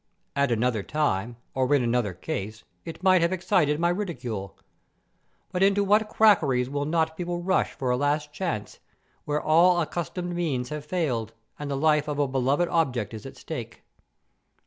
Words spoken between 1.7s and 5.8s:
in another case, it might have excited my ridicule. But